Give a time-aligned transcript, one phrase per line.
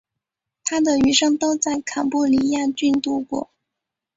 [0.63, 3.51] 他的余生都在坎布里亚郡度过。